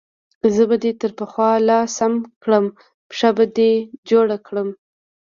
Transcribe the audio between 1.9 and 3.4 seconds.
سم کړم، پښه